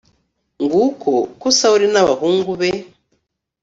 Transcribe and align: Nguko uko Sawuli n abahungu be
Nguko 0.63 1.09
uko 1.33 1.47
Sawuli 1.57 1.87
n 1.93 1.97
abahungu 2.01 2.51
be 2.59 2.69